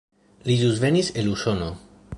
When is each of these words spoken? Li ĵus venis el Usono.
Li 0.47 0.55
ĵus 0.61 0.81
venis 0.85 1.13
el 1.23 1.31
Usono. 1.37 1.71